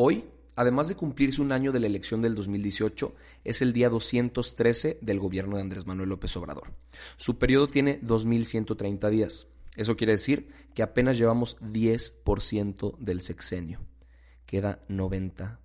[0.00, 4.98] Hoy, además de cumplirse un año de la elección del 2018, es el día 213
[5.00, 6.72] del gobierno de Andrés Manuel López Obrador.
[7.16, 9.48] Su periodo tiene 2.130 días.
[9.74, 13.80] Eso quiere decir que apenas llevamos 10% del sexenio.
[14.46, 15.58] Queda 90%.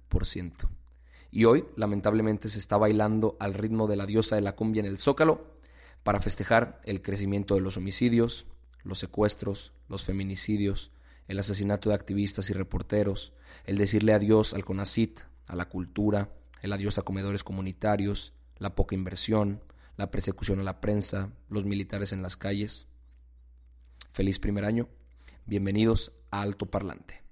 [1.29, 4.87] Y hoy, lamentablemente, se está bailando al ritmo de la diosa de la cumbia en
[4.87, 5.45] el Zócalo
[6.01, 8.47] para festejar el crecimiento de los homicidios,
[8.83, 10.89] los secuestros, los feminicidios,
[11.27, 13.33] el asesinato de activistas y reporteros,
[13.65, 18.95] el decirle adiós al CONACIT, a la cultura, el adiós a comedores comunitarios, la poca
[18.95, 19.63] inversión,
[19.97, 22.87] la persecución a la prensa, los militares en las calles.
[24.13, 24.89] Feliz primer año.
[25.45, 27.23] Bienvenidos a Alto Parlante.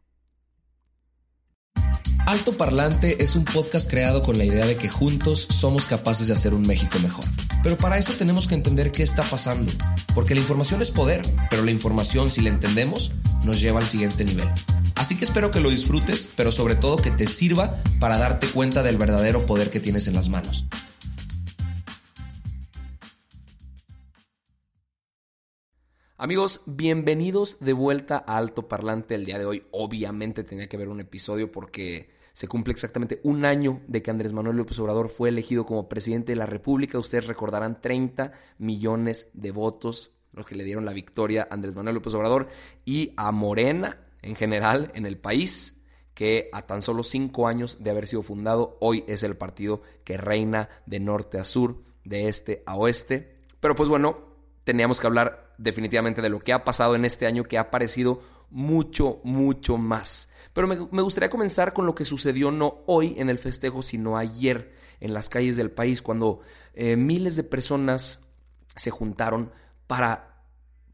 [2.28, 6.34] Alto Parlante es un podcast creado con la idea de que juntos somos capaces de
[6.34, 7.26] hacer un México mejor.
[7.64, 9.72] Pero para eso tenemos que entender qué está pasando,
[10.14, 13.12] porque la información es poder, pero la información si la entendemos
[13.44, 14.48] nos lleva al siguiente nivel.
[14.96, 18.84] Así que espero que lo disfrutes, pero sobre todo que te sirva para darte cuenta
[18.84, 20.66] del verdadero poder que tienes en las manos.
[26.18, 29.64] Amigos, bienvenidos de vuelta a Alto Parlante el día de hoy.
[29.72, 34.32] Obviamente tenía que ver un episodio porque se cumple exactamente un año de que Andrés
[34.32, 37.00] Manuel López Obrador fue elegido como presidente de la República.
[37.00, 41.96] Ustedes recordarán 30 millones de votos, los que le dieron la victoria a Andrés Manuel
[41.96, 42.48] López Obrador
[42.86, 45.82] y a Morena en general en el país,
[46.14, 50.18] que a tan solo cinco años de haber sido fundado, hoy es el partido que
[50.18, 53.38] reina de norte a sur, de este a oeste.
[53.60, 54.20] Pero pues bueno,
[54.64, 58.20] teníamos que hablar definitivamente de lo que ha pasado en este año que ha parecido
[58.50, 60.30] mucho, mucho más.
[60.54, 64.74] Pero me, gustaría comenzar con lo que sucedió no hoy en el festejo, sino ayer
[65.00, 66.42] en las calles del país, cuando
[66.74, 68.22] eh, miles de personas
[68.76, 69.52] se juntaron
[69.92, 70.46] para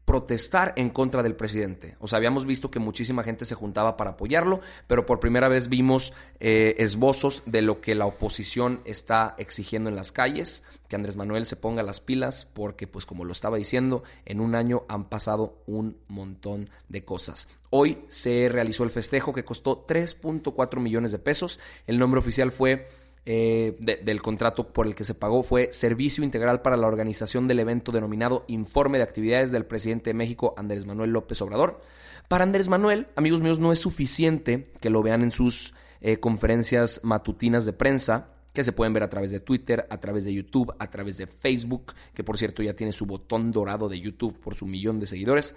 [0.04, 1.94] protestar en contra del presidente.
[2.00, 5.68] O sea, habíamos visto que muchísima gente se juntaba para apoyarlo, pero por primera vez
[5.68, 11.14] vimos eh, esbozos de lo que la oposición está exigiendo en las calles, que Andrés
[11.14, 15.08] Manuel se ponga las pilas, porque pues como lo estaba diciendo, en un año han
[15.08, 17.46] pasado un montón de cosas.
[17.70, 21.60] Hoy se realizó el festejo que costó 3.4 millones de pesos.
[21.86, 22.88] El nombre oficial fue
[23.26, 27.60] eh, del contrato por el que se pagó fue Servicio Integral para la Organización del
[27.60, 31.80] evento denominado Informe de Actividades del Presidente de México, Andrés Manuel López Obrador.
[32.28, 37.00] Para Andrés Manuel, amigos míos, no es suficiente que lo vean en sus eh, conferencias
[37.02, 40.74] matutinas de prensa, que se pueden ver a través de Twitter, a través de YouTube,
[40.78, 44.54] a través de Facebook, que por cierto ya tiene su botón dorado de YouTube por
[44.54, 45.54] su millón de seguidores.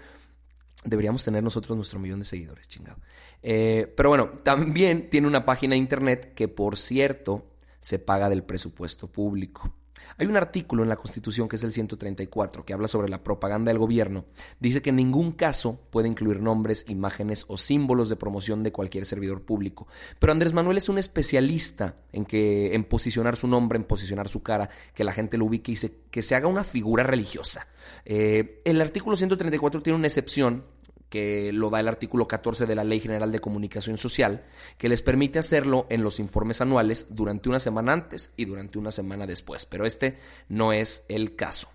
[0.84, 2.98] Deberíamos tener nosotros nuestro millón de seguidores, chingado.
[3.42, 7.51] Eh, pero bueno, también tiene una página de internet que, por cierto,
[7.82, 9.74] se paga del presupuesto público.
[10.18, 13.70] Hay un artículo en la Constitución que es el 134 que habla sobre la propaganda
[13.70, 14.24] del gobierno.
[14.60, 19.04] Dice que en ningún caso puede incluir nombres, imágenes o símbolos de promoción de cualquier
[19.04, 19.86] servidor público.
[20.18, 24.42] Pero Andrés Manuel es un especialista en que en posicionar su nombre, en posicionar su
[24.42, 25.76] cara, que la gente lo ubique y
[26.10, 27.68] que se haga una figura religiosa.
[28.04, 30.64] Eh, el artículo 134 tiene una excepción
[31.12, 34.46] que lo da el artículo 14 de la Ley General de Comunicación Social,
[34.78, 38.90] que les permite hacerlo en los informes anuales durante una semana antes y durante una
[38.90, 40.16] semana después, pero este
[40.48, 41.68] no es el caso.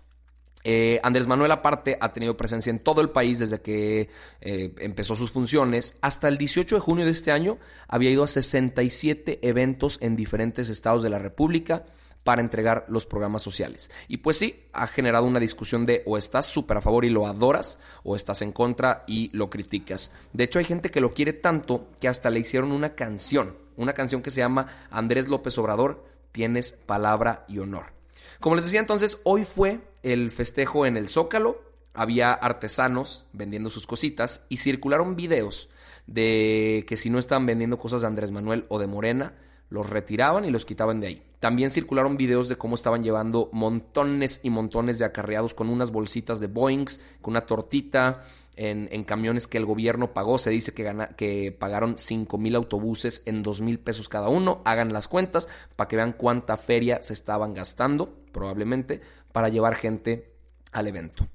[0.64, 4.10] Eh, Andrés Manuel aparte ha tenido presencia en todo el país desde que
[4.40, 5.94] eh, empezó sus funciones.
[6.00, 10.68] Hasta el 18 de junio de este año había ido a 67 eventos en diferentes
[10.68, 11.86] estados de la República
[12.28, 13.90] para entregar los programas sociales.
[14.06, 17.26] Y pues sí, ha generado una discusión de o estás súper a favor y lo
[17.26, 20.12] adoras o estás en contra y lo criticas.
[20.34, 23.94] De hecho, hay gente que lo quiere tanto que hasta le hicieron una canción, una
[23.94, 27.94] canción que se llama Andrés López Obrador, tienes palabra y honor.
[28.40, 31.62] Como les decía entonces, hoy fue el festejo en el Zócalo,
[31.94, 35.70] había artesanos vendiendo sus cositas y circularon videos
[36.06, 39.32] de que si no estaban vendiendo cosas de Andrés Manuel o de Morena,
[39.70, 41.22] los retiraban y los quitaban de ahí.
[41.40, 46.40] También circularon videos de cómo estaban llevando montones y montones de acarreados con unas bolsitas
[46.40, 48.22] de Boeings, con una tortita,
[48.56, 50.38] en, camiones que el gobierno pagó.
[50.38, 54.62] Se dice que, que pagaron 5 mil autobuses en 2 mil pesos cada uno.
[54.64, 59.00] Hagan las cuentas para que vean cuánta feria se estaban gastando, probablemente,
[59.30, 60.34] para llevar gente
[60.72, 61.28] al evento.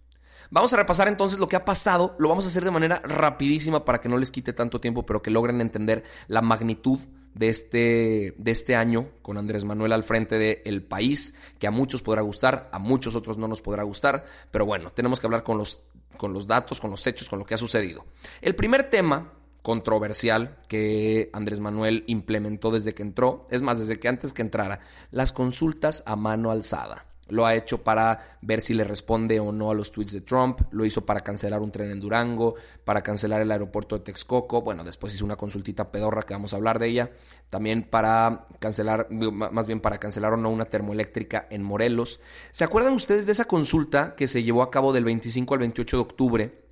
[0.53, 3.83] Vamos a repasar entonces lo que ha pasado, lo vamos a hacer de manera rapidísima
[3.83, 6.99] para que no les quite tanto tiempo, pero que logren entender la magnitud
[7.33, 12.03] de este, de este año con Andrés Manuel al frente del país, que a muchos
[12.03, 15.57] podrá gustar, a muchos otros no nos podrá gustar, pero bueno, tenemos que hablar con
[15.57, 15.85] los,
[16.17, 18.05] con los datos, con los hechos, con lo que ha sucedido.
[18.39, 19.33] El primer tema
[19.63, 24.81] controversial que Andrés Manuel implementó desde que entró, es más, desde que antes que entrara,
[25.09, 27.07] las consultas a mano alzada.
[27.29, 30.61] Lo ha hecho para ver si le responde o no a los tweets de Trump.
[30.71, 34.61] Lo hizo para cancelar un tren en Durango, para cancelar el aeropuerto de Texcoco.
[34.61, 37.11] Bueno, después hizo una consultita pedorra que vamos a hablar de ella.
[37.49, 42.19] También para cancelar, más bien para cancelar o no una termoeléctrica en Morelos.
[42.51, 45.97] ¿Se acuerdan ustedes de esa consulta que se llevó a cabo del 25 al 28
[45.97, 46.63] de octubre?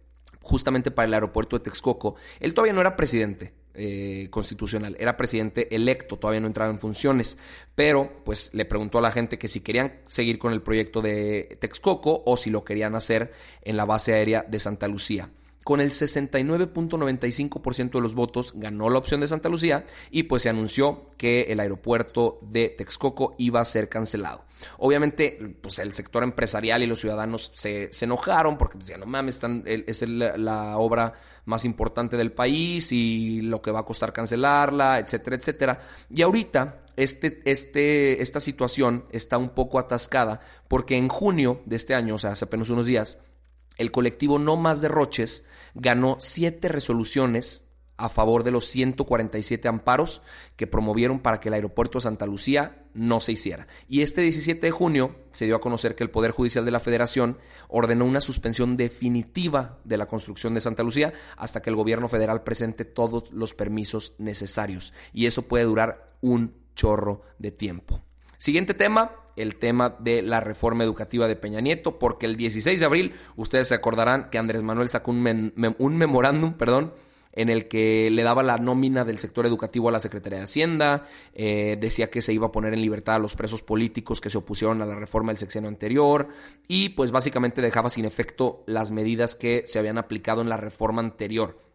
[0.42, 2.16] Justamente para el aeropuerto de Texcoco.
[2.40, 3.61] Él todavía no era presidente.
[3.74, 4.98] Eh, constitucional.
[5.00, 7.38] Era presidente electo, todavía no entraba en funciones,
[7.74, 11.58] pero pues le preguntó a la gente que si querían seguir con el proyecto de
[11.62, 13.32] Texcoco o si lo querían hacer
[13.62, 15.30] en la base aérea de Santa Lucía.
[15.64, 20.50] Con el 69.95% de los votos ganó la opción de Santa Lucía y pues se
[20.50, 24.44] anunció que el aeropuerto de Texcoco iba a ser cancelado.
[24.80, 29.62] Obviamente pues el sector empresarial y los ciudadanos se, enojaron porque pues, no mames, están,
[29.66, 31.14] es la obra
[31.46, 35.80] más importante del país y lo que va a costar cancelarla, etcétera, etcétera.
[36.10, 41.94] Y ahorita este, este, esta situación está un poco atascada porque en junio de este
[41.94, 43.18] año, o sea, hace apenas unos días,
[43.82, 45.44] el colectivo No Más Derroches
[45.74, 47.66] ganó siete resoluciones
[47.98, 50.22] a favor de los 147 amparos
[50.56, 53.68] que promovieron para que el aeropuerto de Santa Lucía no se hiciera.
[53.88, 56.80] Y este 17 de junio se dio a conocer que el Poder Judicial de la
[56.80, 57.38] Federación
[57.70, 62.44] ordenó una suspensión definitiva de la construcción de Santa Lucía hasta que el gobierno federal
[62.44, 64.94] presente todos los permisos necesarios.
[65.14, 68.02] Y eso puede durar un chorro de tiempo.
[68.38, 72.86] Siguiente tema, el tema de la reforma educativa de Peña Nieto, porque el 16 de
[72.86, 75.54] abril ustedes se acordarán que Andrés Manuel sacó un,
[75.98, 76.94] memorándum, perdón,
[77.34, 81.06] en el que le daba la nómina del sector educativo a la Secretaría de Hacienda,
[81.34, 84.38] eh, decía que se iba a poner en libertad a los presos políticos que se
[84.38, 86.28] opusieron a la reforma del sexenio anterior
[86.68, 91.02] y pues básicamente dejaba sin efecto las medidas que se habían aplicado en la reforma
[91.02, 91.71] anterior.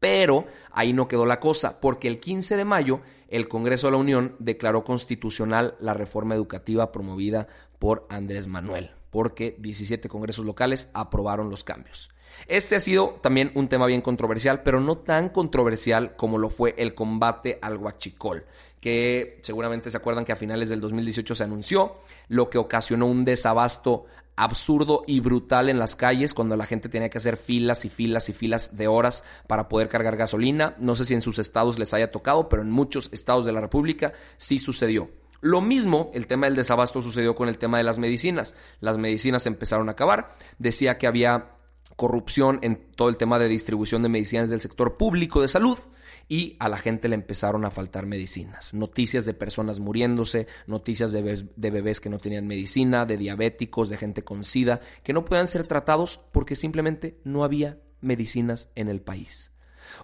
[0.00, 3.98] Pero ahí no quedó la cosa, porque el 15 de mayo el Congreso de la
[3.98, 7.48] Unión declaró constitucional la reforma educativa promovida
[7.78, 12.10] por Andrés Manuel, porque 17 congresos locales aprobaron los cambios.
[12.48, 16.74] Este ha sido también un tema bien controversial, pero no tan controversial como lo fue
[16.78, 18.44] el combate al huachicol,
[18.80, 21.96] que seguramente se acuerdan que a finales del 2018 se anunció,
[22.28, 27.08] lo que ocasionó un desabasto absurdo y brutal en las calles cuando la gente tenía
[27.08, 30.76] que hacer filas y filas y filas de horas para poder cargar gasolina.
[30.78, 33.60] No sé si en sus estados les haya tocado, pero en muchos estados de la
[33.60, 35.10] República sí sucedió.
[35.40, 38.54] Lo mismo, el tema del desabasto sucedió con el tema de las medicinas.
[38.80, 40.28] Las medicinas empezaron a acabar.
[40.58, 41.52] Decía que había
[41.94, 45.78] corrupción en todo el tema de distribución de medicinas del sector público de salud
[46.28, 48.74] y a la gente le empezaron a faltar medicinas.
[48.74, 51.22] Noticias de personas muriéndose, noticias de
[51.70, 55.64] bebés, que no tenían medicina, de diabéticos, de gente con SIDA, que no podían ser
[55.64, 59.52] tratados porque simplemente no había medicinas en el país.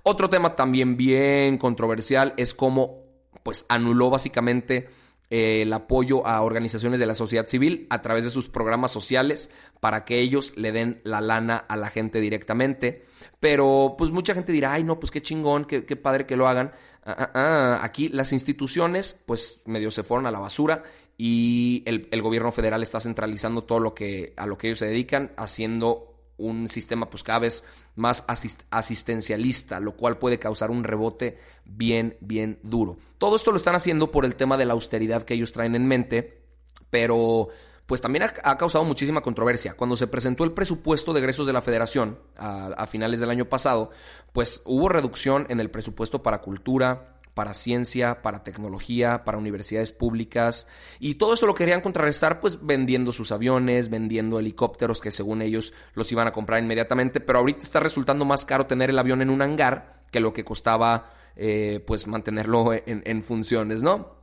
[0.02, 3.02] Otro tema también bien controversial es cómo
[3.42, 4.88] pues anuló básicamente
[5.32, 9.48] el apoyo a organizaciones de la sociedad civil a través de sus programas sociales
[9.80, 13.04] para que ellos le den la lana a la gente directamente.
[13.40, 16.72] Pero pues mucha gente dirá, ay no, pues qué chingón, qué, padre que lo hagan.
[17.06, 20.82] Ah, ah, ah, aquí las instituciones pues medio se fueron a la basura
[21.16, 24.86] y el, el, gobierno federal está centralizando todo lo que a lo que ellos se
[24.86, 26.11] dedican, haciendo
[26.42, 27.64] un sistema pues cada vez
[27.96, 28.24] más
[28.70, 32.96] asistencialista, lo cual puede causar un rebote bien, bien duro.
[33.18, 35.86] Todo esto lo están haciendo por el tema de la austeridad que ellos traen en
[35.86, 36.42] mente,
[36.90, 37.48] pero
[37.86, 39.74] pues también ha, causado muchísima controversia.
[39.74, 43.46] Cuando se presentó el presupuesto de egresos de la federación a, a finales del año
[43.46, 43.90] pasado,
[44.32, 50.66] pues hubo reducción en el presupuesto para cultura, para ciencia, para tecnología, para universidades públicas.
[50.98, 55.72] Y todo eso lo querían contrarrestar pues vendiendo sus aviones, vendiendo helicópteros que según ellos
[55.94, 57.20] los iban a comprar inmediatamente.
[57.20, 60.44] Pero ahorita está resultando más caro tener el avión en un hangar que lo que
[60.44, 64.16] costaba eh, pues mantenerlo en, funciones, ¿no?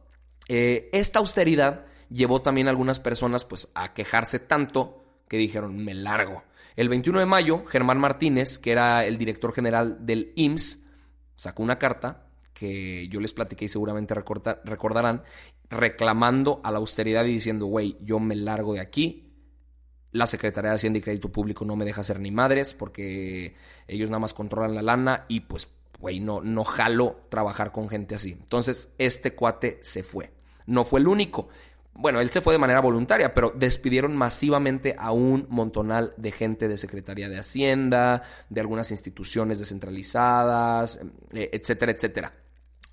[0.47, 5.93] Eh, esta austeridad llevó también a algunas personas pues a quejarse tanto que dijeron me
[5.95, 6.43] largo.
[6.75, 10.79] El 21 de mayo, Germán Martínez, que era el director general del IMSS,
[11.35, 12.28] sacó una carta
[12.59, 15.23] que yo les platiqué y seguramente recordarán,
[15.69, 19.31] reclamando a la austeridad y diciendo, güey, yo me largo de aquí.
[20.11, 23.55] La Secretaría de Hacienda y Crédito Público no me deja hacer ni madres porque
[23.87, 28.15] ellos nada más controlan la lana y pues, güey, no, no jalo trabajar con gente
[28.15, 28.31] así.
[28.31, 30.31] Entonces, este cuate se fue.
[30.65, 31.47] No fue el único.
[31.93, 36.67] bueno, él se fue de manera voluntaria, pero despidieron masivamente a un montonal de gente
[36.67, 40.99] de Secretaría de Hacienda, de algunas instituciones descentralizadas,
[41.33, 42.33] eh, etcétera, etcétera.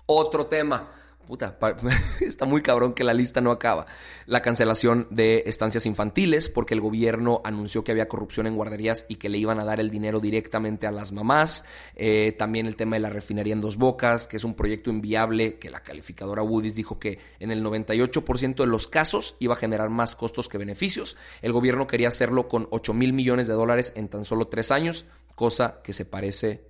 [0.09, 0.89] Otro tema,
[1.27, 1.57] puta,
[2.21, 3.85] está muy cabrón que la lista no acaba.
[4.25, 9.15] La cancelación de estancias infantiles, porque el gobierno anunció que había corrupción en guarderías y
[9.15, 11.65] que le iban a dar el dinero directamente a las mamás.
[11.97, 15.59] Eh, también el tema de la refinería en Dos Bocas, que es un proyecto inviable,
[15.59, 19.89] que la calificadora Woody's dijo que en el 98% de los casos iba a generar
[19.89, 21.17] más costos que beneficios.
[21.41, 25.03] El gobierno quería hacerlo con 8 mil millones de dólares en tan solo tres años,
[25.35, 26.65] cosa que se parece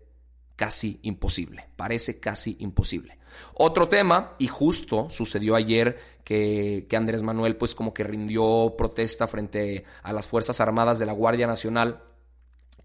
[0.56, 1.70] casi imposible.
[1.76, 3.17] Parece casi imposible.
[3.54, 9.86] Otro tema, y justo sucedió ayer que, Andrés Manuel pues como que rindió protesta frente
[10.04, 12.04] a las Fuerzas Armadas de la Guardia Nacional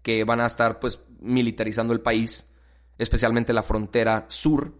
[0.01, 2.47] que van a estar pues militarizando el país,
[2.97, 4.73] especialmente la frontera sur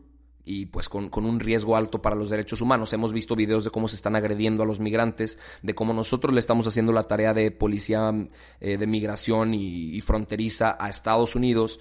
[0.45, 2.93] y pues con, un riesgo alto para los derechos humanos.
[2.93, 6.39] Hemos visto videos de cómo se están agrediendo a los migrantes, de cómo nosotros le
[6.39, 8.13] estamos haciendo la tarea de policía
[8.59, 11.79] eh, de migración y fronteriza a Estados Unidos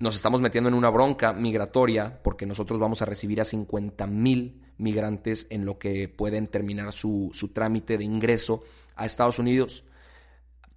[0.00, 4.62] nos estamos metiendo en una bronca migratoria porque nosotros vamos a recibir a 50 mil
[4.78, 8.62] migrantes en lo que pueden terminar su, trámite de ingreso
[8.96, 9.84] a Estados Unidos.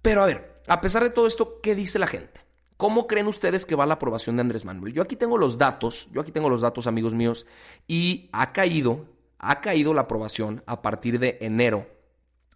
[0.02, 2.42] Pero a ver, a pesar de todo esto, ¿qué dice la gente?
[2.76, 4.92] ¿Cómo creen ustedes que va la aprobación de Andrés Manuel?
[4.92, 7.46] Yo aquí tengo los datos, yo aquí tengo los datos, amigos míos,
[7.88, 9.06] y ha caído,
[9.38, 11.86] ha caído la aprobación a partir de enero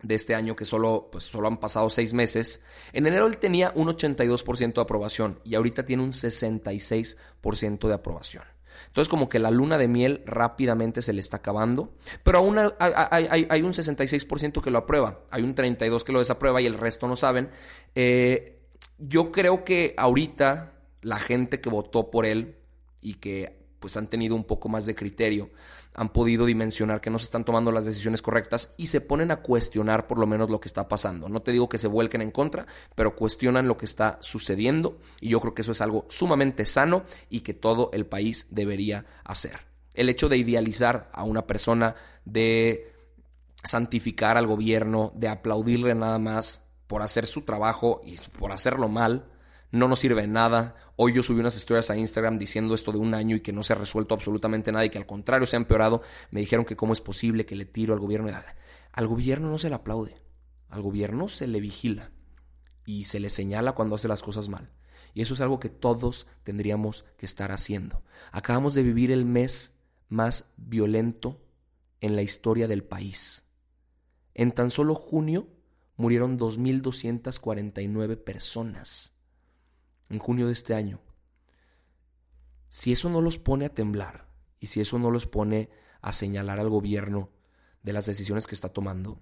[0.02, 2.61] de este año que solo, pues solo han pasado seis meses.
[2.93, 8.45] En enero él tenía un 82% de aprobación y ahorita tiene un 66% de aprobación.
[8.87, 13.62] Entonces como que la luna de miel rápidamente se le está acabando, pero aún hay,
[13.62, 17.17] un 66% que lo aprueba, hay un 32% que lo desaprueba y el resto no
[17.17, 17.50] saben.
[17.95, 18.61] Eh,
[18.99, 22.57] yo creo que ahorita la gente que votó por él
[23.00, 25.50] y que pues han tenido un poco más de criterio,
[25.94, 29.42] han podido dimensionar que no se están tomando las decisiones correctas y se ponen a
[29.42, 31.28] cuestionar por lo menos lo que está pasando.
[31.28, 35.30] No te digo que se vuelquen en contra, pero cuestionan lo que está sucediendo y
[35.30, 39.66] yo creo que eso es algo sumamente sano y que todo el país debería hacer.
[39.94, 42.92] El hecho de idealizar a una persona, de
[43.64, 49.26] santificar al gobierno, de aplaudirle nada más por hacer su trabajo y por hacerlo mal,
[49.71, 50.75] no nos sirve nada.
[50.97, 53.63] Hoy yo subí unas historias a Instagram diciendo esto de un año y que no
[53.63, 56.03] se ha resuelto absolutamente nada y que al contrario se ha empeorado.
[56.31, 58.31] Me dijeron que cómo es posible que le tiro al gobierno.
[58.93, 60.21] Al gobierno no se le aplaude,
[60.69, 62.11] al gobierno se le vigila
[62.85, 64.73] y se le señala cuando hace las cosas mal.
[65.15, 68.03] Y eso es algo que todos tendríamos que estar haciendo.
[68.33, 69.75] Acabamos de vivir el mes
[70.09, 71.43] más violento
[72.01, 73.45] en la historia del país.
[74.35, 75.49] En tan solo junio
[75.97, 79.18] murieron 2.249 personas
[80.09, 81.00] en junio de este año,
[82.69, 84.29] si eso no los pone a temblar
[84.61, 87.31] y si eso no los pone a señalar al gobierno
[87.83, 89.21] de las decisiones que está tomando,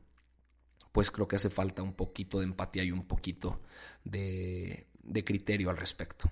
[0.93, 3.61] pues creo que hace falta un poquito de empatía y un poquito
[4.05, 6.31] de, de criterio al respecto.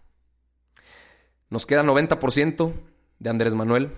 [1.50, 2.72] Nos queda 90%
[3.18, 3.92] de Andrés Manuel,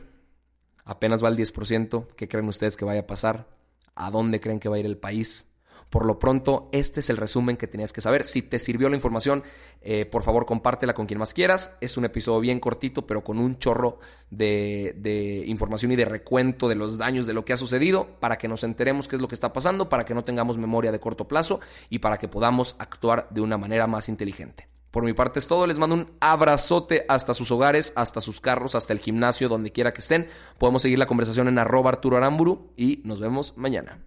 [0.85, 2.09] apenas va el 10%.
[2.17, 3.49] ¿Qué creen ustedes que vaya a pasar?
[3.95, 5.47] ¿A dónde creen que va a ir el país?
[5.91, 8.25] Por lo pronto, este es el resumen que tenías que saber.
[8.25, 9.43] Si te sirvió la información,
[9.83, 11.73] eh, por favor compártela con quien más quieras.
[11.81, 13.99] Es un episodio bien cortito, pero con un chorro
[14.31, 18.39] de, de, información y de recuento de los daños de lo que ha sucedido, para
[18.39, 21.01] que nos enteremos qué es lo que está pasando, para que no tengamos memoria de
[21.01, 24.69] corto plazo y para que podamos actuar de una manera más inteligente.
[24.97, 28.75] Por mi parte es todo, les mando un abrazote hasta sus hogares, hasta sus carros,
[28.75, 30.27] hasta el gimnasio, donde quiera que estén.
[30.59, 34.07] Podemos seguir la conversación en arroba Arturo Aramburu y nos vemos mañana.